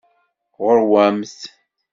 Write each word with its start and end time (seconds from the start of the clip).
Ɣur-wamt! 0.59 1.39